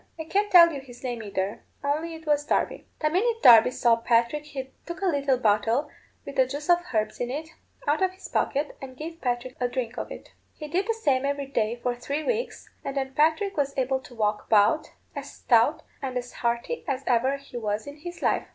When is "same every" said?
10.95-11.45